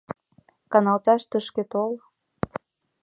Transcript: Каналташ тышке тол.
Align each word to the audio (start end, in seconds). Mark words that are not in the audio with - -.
Каналташ 0.71 1.23
тышке 1.31 1.63
тол. 1.71 1.91